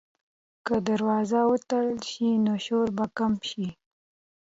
که 0.65 0.75
دروازه 0.87 1.39
وتړل 1.51 1.99
شي، 2.09 2.29
نو 2.45 2.53
شور 2.65 2.87
به 2.97 3.05
کم 3.17 3.33
شي. 3.49 3.67